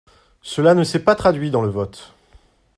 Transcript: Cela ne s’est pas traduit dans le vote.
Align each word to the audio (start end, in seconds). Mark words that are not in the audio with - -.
Cela 0.41 0.73
ne 0.73 0.83
s’est 0.83 1.03
pas 1.03 1.13
traduit 1.13 1.51
dans 1.51 1.61
le 1.61 1.69
vote. 1.69 2.13